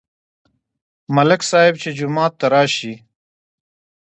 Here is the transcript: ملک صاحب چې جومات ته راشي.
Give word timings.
ملک 1.15 1.41
صاحب 1.49 1.75
چې 1.81 1.89
جومات 1.97 2.33
ته 2.39 2.45
راشي. 2.53 2.93